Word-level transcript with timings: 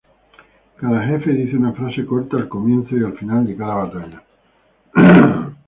Cada 0.77 1.05
jefe 1.05 1.29
dice 1.31 1.55
una 1.55 1.73
frase 1.73 2.07
corta 2.07 2.35
al 2.35 2.47
comienzo 2.49 2.97
y 2.97 3.03
al 3.05 3.15
final 3.19 3.45
de 3.45 3.55
cada 3.55 3.75
batalla. 3.85 4.23